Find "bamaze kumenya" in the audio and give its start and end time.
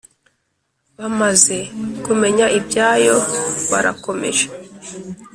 0.99-2.45